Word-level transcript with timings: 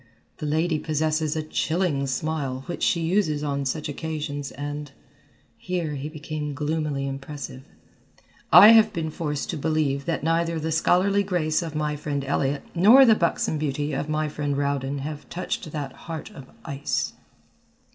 The 0.37 0.47
lady 0.47 0.79
possesses 0.79 1.35
a 1.35 1.43
chilling 1.43 2.07
smile 2.07 2.63
which 2.65 2.81
she 2.81 3.01
uses 3.01 3.43
on 3.43 3.65
such 3.65 3.87
occasions 3.87 4.49
and," 4.49 4.91
here 5.59 5.91
he 5.93 6.09
became 6.09 6.55
gloomily 6.55 7.07
impressive, 7.07 7.65
"I 8.51 8.69
have 8.69 8.93
been 8.93 9.11
forced 9.11 9.51
to 9.51 9.57
believe 9.57 10.05
that 10.05 10.23
neither 10.23 10.59
the 10.59 10.71
scholarly 10.71 11.21
grace 11.21 11.61
of 11.61 11.75
my 11.75 11.95
friend 11.95 12.25
Elliott 12.25 12.63
nor 12.73 13.05
the 13.05 13.13
buxom 13.13 13.59
beauty 13.59 13.93
of 13.93 14.09
my 14.09 14.27
friend 14.27 14.57
Rowden 14.57 14.97
have 15.01 15.29
touched 15.29 15.71
that 15.71 15.93
heart 15.93 16.31
of 16.31 16.49
ice." 16.65 17.13